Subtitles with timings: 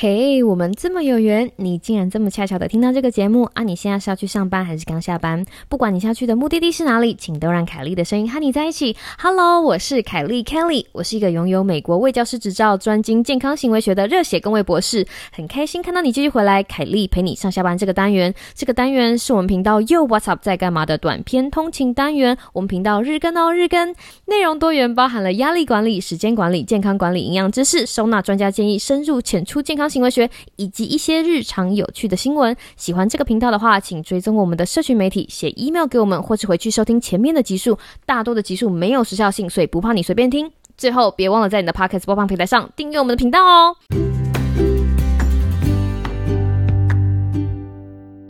[0.00, 3.64] 嘿，我们这么有缘，你竟然这么恰巧的听到这个节目啊！
[3.64, 5.44] 你现在是要去上班还是刚下班？
[5.68, 8.94] 不管你下去的目的地是哪里，请都让凯莉的声音和你在一起。
[9.18, 15.04] Hello，我是凯莉 Kelly，我是一个拥有美国卫教师执照、专精健康行为学的热血公卫博士。
[15.32, 18.32] 很开心看到你继续回来，凯莉陪你上下班这个单元。
[18.54, 22.38] 这个单元是我们频道又 What's Up 在干嘛的短篇通勤单元。
[22.52, 23.92] 我们频道日更哦，日更，
[24.26, 29.87] 内容多元，包含了压力管理、时间管理、健康管理、营养知识、收纳专家建议、深入浅出健康。
[29.88, 32.56] 行为学以及一些日常有趣的新闻。
[32.76, 37.78] 喜欢这个频道的话，请追踪我们的社群媒体，写 email 给我们，或是回去收听前面的集数。
[38.06, 40.50] 大多的集数没有时效性，所以不怕你随便听。
[40.76, 43.76] 最后，别忘了在你的 podcast 播放平台上订阅我们的频道哦。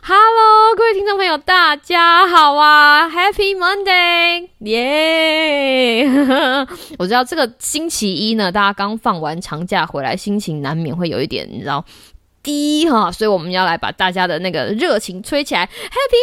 [0.03, 0.48] Hello，
[0.79, 6.07] 各位听众朋友，大家好啊！Happy Monday，耶！
[7.01, 11.85] 我知道这个星期一呢，大家刚放完长假回来，心情难免会有一点，你知道。
[12.45, 15.67] 低哈，所以我们要来把大家的那个热情吹起来。
[15.67, 16.23] Happy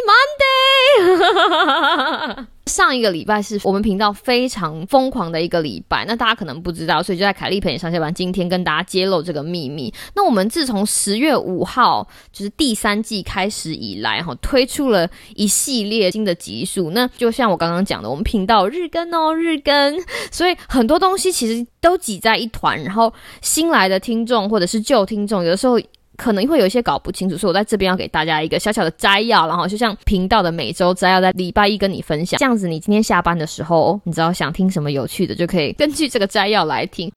[1.04, 2.46] Monday！
[2.66, 9.94] 上一个礼拜是我们频道非常疯狂的一个礼拜，那大家可能不知道，所以就在凯丽陪你上下班，今天跟大家揭露这个秘密。
[10.16, 16.90] 那我们自从十月五号就是第三季开始以来，哈，推出了一系列新的集数。
[16.90, 19.96] 那就像我刚刚讲的，我们频道日更哦，日更，
[20.32, 25.80] 所以很多东西其实都挤在一团，然后新来的听众或者是旧听众，有的时候。
[26.18, 37.12] 可能会有一些搞不清楚，所以我在这边要给大家一个小小的摘要，然后就像频道的每周摘要，在礼拜一跟你分享，这样子你今天下班的时候，你知道想听什么有趣的，就可以根据这个摘要来听。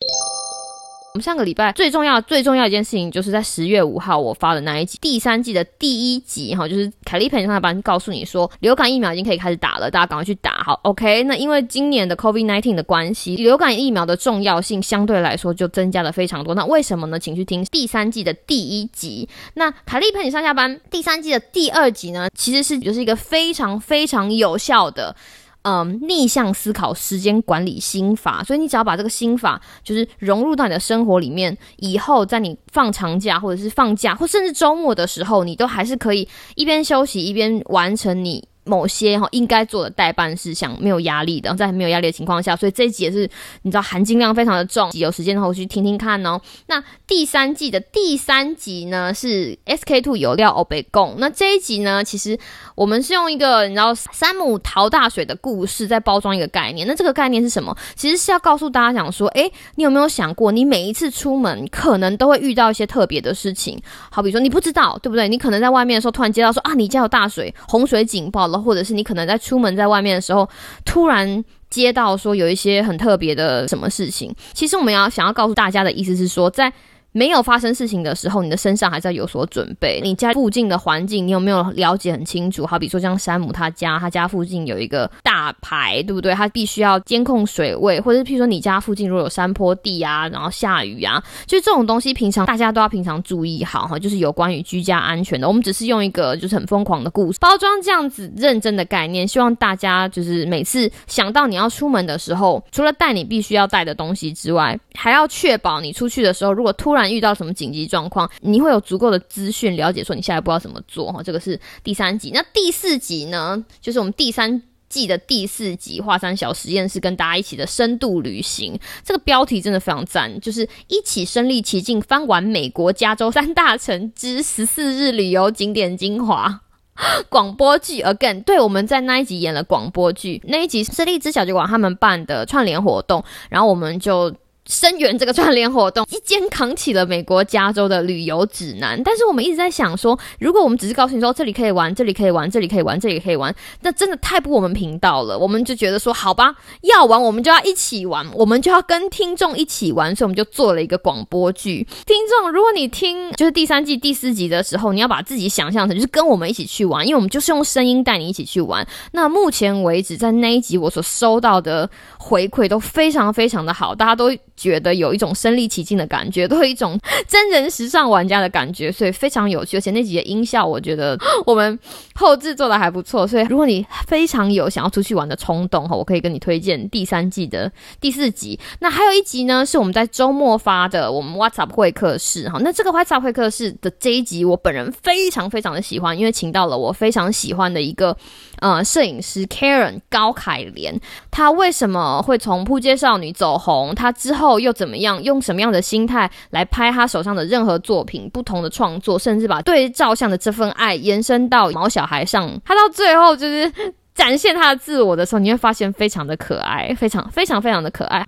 [1.19, 10.79] 我们上个礼拜最重要、最重要一件事情，就是在十月五号我发的那一集第三季的第一集哈，就是凯丽陪上下班告诉你说，流感疫苗已经可以开始打了，大家赶快去打好。
[10.85, 16.55] OK，那因为今年的 COVID-19 的关系，流感疫苗的重要性相对来说就增加了非常多。
[16.55, 17.19] 那为什么呢？
[17.19, 19.29] 请去听第三季的第一集。
[19.55, 25.17] 那凯利陪你上下班第三季的第二集呢，其实是就是一个非常非常有效的。
[25.63, 38.49] 嗯，逆向思考时间管理心法，所以你只要把这个心法就是融入到你的生活里面，以后在你放长假或者是放假，或甚至周末的时候，你都还是可以一边休息一边完成你。
[38.69, 43.29] 某些哈应该做的代办事项没有压力的，在没有压力的情况下，所以这一集也是
[43.63, 44.91] 你知道含金量非常的重。
[44.93, 46.41] 有时间的话，我去听听看哦。
[46.67, 51.15] 那第三季的第三集呢是 SK Two 有料欧北贡。
[51.19, 52.39] 那这一集呢，其实
[52.75, 56.87] 我们是用一个你知道山姆淘大水的故事在包装一个概念。
[56.87, 57.75] 那这个概念是什么？
[57.95, 63.81] 其实是要告诉大家讲说，哎，你有没有想过，你每一次出门可能都会遇到一些特别的事情？
[64.11, 65.29] 好比说你不知道，对不对？
[65.29, 68.58] 你可能在外面的时候突然接到说啊，你家有大水，洪水警报了。
[68.63, 70.49] 或者是你可能在出门在外面的时候，
[70.85, 74.35] 突然接到说有一些很特别的什么事情。
[74.53, 76.73] 其实我们要想要告诉大家的意思是说，在。
[77.13, 80.01] 没有发生事情的时候，你的身上还是要有所准备。
[80.03, 82.67] 你家附近的环境，你有没有了解很清楚？
[82.67, 86.35] 好比说像山姆他家，他家附近有一个大排，对不对？
[86.35, 93.99] 他必须要监控水位，或者是譬如说你家附近如果有山坡地啊，然后下雨啊，就这种东西，平常大家都要平常注意好哈。
[93.99, 111.23] 就是有关于居家安全的，我们只是用一个就是很疯狂的故事包装这样子认真的概念，希望大家就是每次想到你要出门的时候，除了带你必须要带的东西之外，还要确保你出去的时候，如果突然然遇到什么紧急状况，你会有足够的资讯了解，说你下一步要怎么做哈。
[111.23, 113.65] 这个是第三集，那第四集呢？
[113.81, 118.79] 就是我们第三季的第四集，华山小实验室跟大家一起的深度旅行。
[119.05, 126.63] 这个标题真的非常赞，就是一起身临其境翻完美国加州三大城之十四日旅游景点精华
[127.29, 128.03] 广播剧。
[128.03, 134.35] Again，对，我们在那一集演了广播剧，那一集是荔枝小酒馆他们办的串联活动，然后我们就。
[134.69, 139.03] 声援这个串联活动， 一肩扛起了美国加州的旅游指南。
[139.03, 145.39] 但是我们一直在想说，如果我们只是告诉你说这里可以玩，这里可以玩，这里可以玩，这里可以玩，那真的太不我们频道了。
[145.39, 151.87] 我们就觉得说，好吧，要玩我们就要一起玩，我们就要跟听众一起玩，所以我们就做了一个广播剧。
[152.05, 158.87] 听众，如果你听就是第三季第四集的时候，你要把自己想象成就是跟我们一起去玩，因为我们就是用声音带你一起去玩。
[159.13, 161.89] 那目前为止，在那一集我所收到的
[162.19, 164.29] 回馈都非常非常的好，大家都。
[164.59, 169.77] 觉得有一种身临其境的感觉，都有一种 真人时尚玩家的感觉，所以非常有趣。
[169.77, 171.17] 而且那几个音效，我觉得
[171.47, 171.79] 我们
[172.15, 173.27] 后制做的还不错。
[173.27, 177.71] 所以如果你非常有想要出去玩的冲动哈，我可以跟你推荐第三季的
[178.01, 178.59] 第四集。
[178.81, 182.59] 那还有一集呢，是我们在周末发的我们 WhatsApp 会客室哈。
[182.61, 188.17] 那这个 WhatsApp 会客室的这一集，我本人非常非常的喜欢，因为请到了我非常喜欢的一个
[188.61, 190.99] 呃摄影师 Karen 高凯莲。
[191.31, 193.95] 他为什么会从扑街少女走红？
[193.95, 203.71] 他之后后又怎么样，用什么样的心态来拍他手上的任何作品，不同的创作，甚至把对照相的这份爱延伸到毛小孩上，他到最后就是
[204.15, 208.25] 展现他的自我的时候，你会发现非常的可爱，非常非常非常的可爱。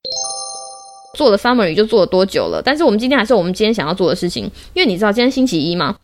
[1.16, 2.62] 做了 summary 就做了多久了？
[2.62, 4.44] 但是我们今天还是我们今天想要做的事情，
[4.74, 5.96] 因为你知道今天星期一嘛？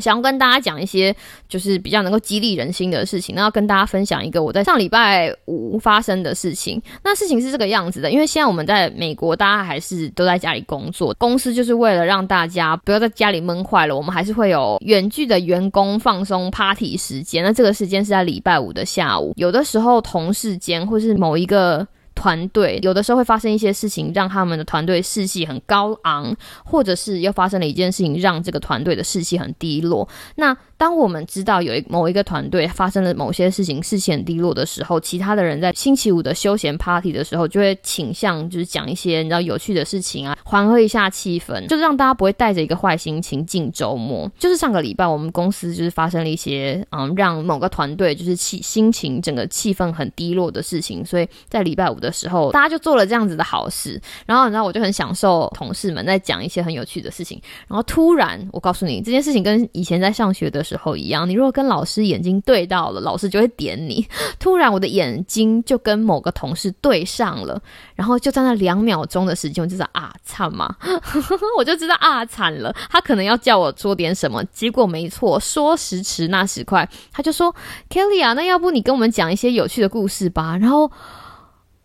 [0.00, 1.14] 想要跟大家讲一些
[1.48, 6.80] 就是比较能够激励人心的事情，那要跟大家分享一个我在上礼拜五发生的事情。
[7.02, 17.44] 那事情是这个样子的，因为现在我们在美国，大家还是都在家里工作，公司就是为了让大家不要在家里闷坏了，我们还是会有远距的员工放松 party 时间。
[17.44, 21.86] 那这个时间是在礼拜五的下午，有的时候同事间或是某一个。
[22.18, 26.34] 团队有的时候会发生一些事情，让他们的团队士气很高昂，
[26.64, 30.08] 或者是又发生了一件事情，让这个团队的士气很低落。
[30.34, 44.30] 那当我们知道有一某一个团队发生了某些事情，士气很低落的时候，其他的人在星期五的休闲 party 的时候，就会倾向就是讲一些你知道有趣的事情啊，缓和一下气氛，就是让大家不会带着一个坏心情进周末。
[44.38, 54.00] 就是上个礼拜我们公司就是发生了一些嗯，让某个团队就是气心情整个气氛很低落的事情，所以在礼拜五的时候，大家就做了这样子的好事。
[54.26, 57.42] 然后你知道我就很享受同事们在讲一些很有趣的事情。
[57.66, 60.64] 然后突然我告诉你，这件事情跟以前在上学的。
[60.68, 64.06] 时候一样，你如果跟老师眼睛对到了，老师就会点你。
[64.38, 67.60] 突然，我的眼睛就跟某个同事对上了，
[67.94, 70.76] 然后就在那两秒钟的时间，我就知道啊惨嘛，
[71.56, 72.74] 我就知道啊惨了。
[72.90, 77.54] 他可能要叫我说点什么，结果没错，说时迟那时快，他就说
[77.88, 80.56] Kelly 啊，那要不你跟我们讲一些有趣的故事吧？
[80.58, 80.90] 然后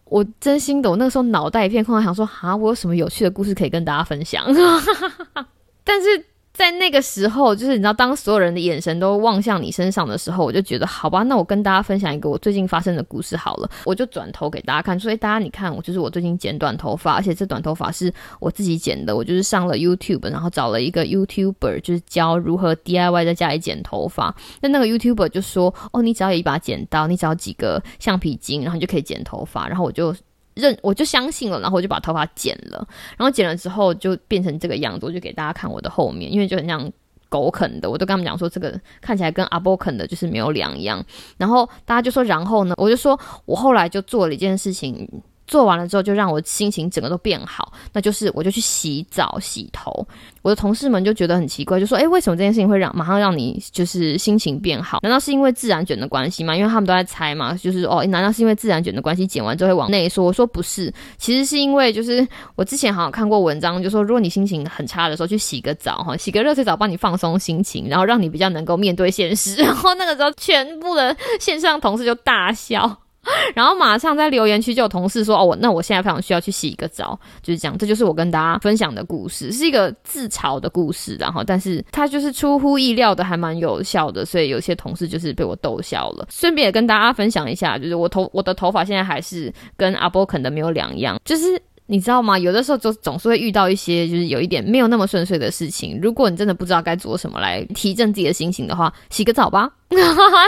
[0.05, 4.45] 我真心的，我那个时候脑袋一片空白，想说啊，我有什么有趣的故事可以跟大家分享？
[5.85, 6.25] 但是。
[6.53, 13.69] 在那个时候，就是你知道，当所有人的眼神都望向你身上的时候，我就觉得好吧，那我跟大家分享一个我最近发生的故事好了。
[13.85, 19.15] 我就转头给大家看，所以，大家你看，我就是我最近剪短头发，而且这短头发是我自己剪的。
[19.15, 24.35] 我就是上了 YouTube，然后找了一个 YouTuber，就是教如何 DIY 在家里剪头发。
[24.61, 29.67] 那那个 YouTuber 就说：哦，你只要有一把剪刀，你只要几个橡皮筋，然后你就可以剪头发。
[29.67, 30.15] 然后我就。
[30.53, 36.91] 认我就相信了，然后我就把头发剪了，然后剪了之后就变成这个样子，我就给大家看我的后面，因为就很像
[37.29, 41.03] 狗啃的，我都跟他们讲说这个看起来跟阿波啃的就是没有两样，
[41.37, 45.09] 然后大家就说然后呢，我就说我后来就做了一件事情。
[45.47, 47.71] 做完了之后，就让我心情整个都变好。
[47.91, 50.05] 那就是我就去洗澡、洗头。
[50.41, 54.99] 我的同事们就觉得很奇怪，就说：“哎，为什么这件事情会让马上让你就是心情变好？
[55.01, 60.23] 难道是因为自然卷的关系吗？”因为他们都在猜嘛，就是哦，难道是因为自然卷的关系，剪完之后会往内缩？
[60.23, 69.55] 我说不是，其实是因为就是我之前好像看过文章，就说如果你心情很差的时候去洗个澡哈，洗个热水澡帮你放松心情，然后让你比较能够面对现实。
[69.63, 73.02] 然后那个时候，全部的线上同事就大笑。
[73.55, 81.15] 然后马上在留言区就有同事说：“哦，我那我现在非常需要去洗一个澡。”就是这样，这就是我跟大家分享的故事，是一个自嘲的故事。
[81.19, 86.27] 然后，但是它就是出乎意料的，还蛮有效的，所以有些同事就是被我逗笑了。
[86.29, 91.61] 顺便也跟大家分享一下，就是我头我的头发现在还是跟阿波肯的没有两样，就是。
[91.87, 92.37] 你知道吗？
[92.39, 95.99] 有的时候就总是会遇到一些就是有一点没有那么顺遂的事情。
[96.01, 99.69] 如果你真的不知道该做什么来提振自己的心情的话，洗个澡吧。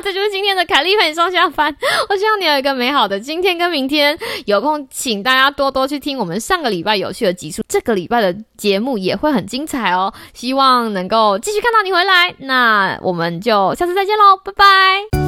[0.04, 1.75] 这就是今天的凯丽陪你上下班。
[2.10, 4.18] 我希望你有一个美好的今天跟明天。
[4.46, 10.12] 有空请大家多多去听我们上个礼拜有趣的集数，这个礼拜的节目也会很精彩哦。
[10.34, 12.34] 希望能够继续看到你回来。
[12.39, 15.25] 那我们就下次再见喽，拜拜。